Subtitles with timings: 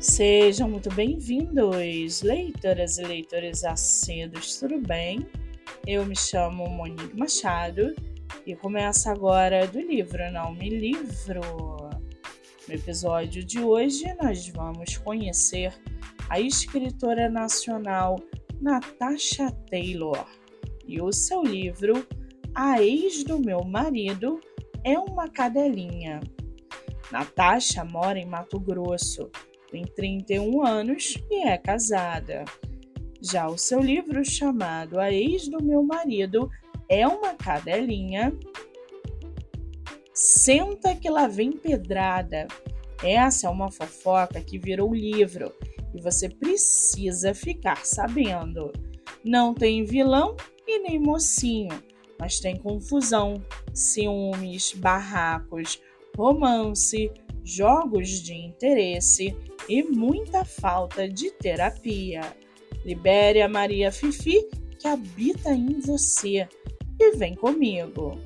[0.00, 5.26] Sejam muito bem-vindos, leitoras e leitores acedos, tudo bem?
[5.86, 7.94] Eu me chamo Monique Machado
[8.46, 11.42] e começo agora do livro Não Me Livro.
[12.66, 15.74] No episódio de hoje, nós vamos conhecer
[16.30, 18.16] a escritora nacional
[18.58, 20.26] Natasha Taylor
[20.86, 22.06] e o seu livro
[22.54, 24.40] A Ex do Meu Marido
[24.82, 26.20] é uma Cadelinha.
[27.12, 29.30] Natasha mora em Mato Grosso,
[29.70, 32.44] tem 31 anos e é casada.
[33.22, 36.50] Já o seu livro chamado A Ex do Meu Marido
[36.88, 38.32] é uma cadelinha.
[40.12, 42.48] Senta que lá vem pedrada.
[43.02, 45.52] Essa é uma fofoca que virou livro
[45.94, 48.72] e você precisa ficar sabendo.
[49.24, 51.82] Não tem vilão e nem mocinho,
[52.18, 53.42] mas tem confusão,
[53.72, 55.80] ciúmes, barracos,
[56.16, 57.10] romance,
[57.44, 59.36] jogos de interesse
[59.68, 62.20] e muita falta de terapia.
[62.84, 64.46] Libere a Maria Fifi
[64.78, 66.48] que habita em você
[66.98, 68.18] e vem comigo.